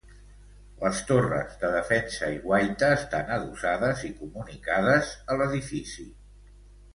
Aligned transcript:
Les 0.83 1.01
torres 1.09 1.51
de 1.63 1.69
defensa 1.75 2.29
i 2.35 2.39
guaita 2.45 2.89
estan 3.01 3.29
adossades 3.37 4.03
i 4.09 4.11
comunicades 4.23 5.13
a 5.35 5.39
l'edifici. 5.43 6.09